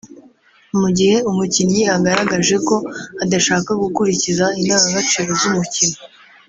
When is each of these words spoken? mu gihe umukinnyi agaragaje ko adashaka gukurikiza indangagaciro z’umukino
mu 0.79 0.89
gihe 0.97 1.17
umukinnyi 1.29 1.81
agaragaje 1.95 2.55
ko 2.67 2.75
adashaka 3.23 3.69
gukurikiza 3.81 4.45
indangagaciro 4.59 5.31
z’umukino 5.41 5.97